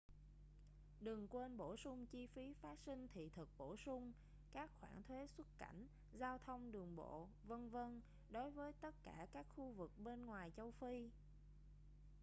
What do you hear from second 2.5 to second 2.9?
phát